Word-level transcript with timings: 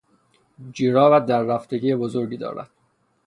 جورابت 0.73 1.25
دررفتگی 1.25 1.95
بزرگی 1.95 2.37
دارد. 2.37 2.69